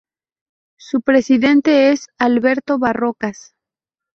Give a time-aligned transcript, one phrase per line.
[0.79, 3.53] Su presidente es Alberto Barrocas.